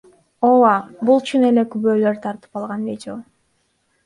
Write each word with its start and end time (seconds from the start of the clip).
Ооба, 0.47 0.71
бул 1.09 1.21
чын 1.31 1.45
эле 1.49 1.65
күбөлөр 1.75 2.19
тартып 2.25 2.59
алган 2.63 2.89
видео. 2.89 3.21